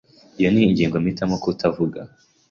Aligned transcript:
Iyo 0.39 0.49
ni 0.51 0.61
ingingo 0.65 0.95
mpitamo 1.03 1.35
kutavuga. 1.43 1.99